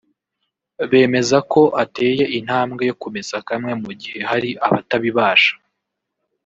[0.89, 5.53] bemeza ko ateye intambwe yo kumesa kamwe mu gihe hari abatabibasha